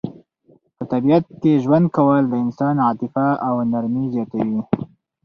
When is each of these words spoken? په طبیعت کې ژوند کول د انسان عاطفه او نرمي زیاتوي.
په 0.75 0.83
طبیعت 0.91 1.25
کې 1.41 1.61
ژوند 1.63 1.85
کول 1.95 2.23
د 2.29 2.33
انسان 2.45 2.75
عاطفه 2.85 3.27
او 3.47 3.53
نرمي 3.71 4.05
زیاتوي. 4.13 4.61